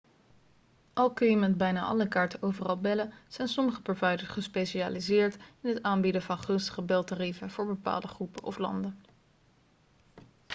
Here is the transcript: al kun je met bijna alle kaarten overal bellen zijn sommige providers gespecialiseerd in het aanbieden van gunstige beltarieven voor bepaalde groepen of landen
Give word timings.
al 0.93 1.13
kun 1.13 1.29
je 1.29 1.37
met 1.37 1.57
bijna 1.57 1.81
alle 1.81 2.07
kaarten 2.07 2.41
overal 2.41 2.79
bellen 2.79 3.13
zijn 3.27 3.47
sommige 3.47 3.81
providers 3.81 4.29
gespecialiseerd 4.29 5.35
in 5.61 5.69
het 5.69 5.83
aanbieden 5.83 6.21
van 6.21 6.37
gunstige 6.37 6.81
beltarieven 6.81 7.49
voor 7.49 7.65
bepaalde 7.67 8.07
groepen 8.07 8.43
of 8.43 8.57
landen 8.57 9.01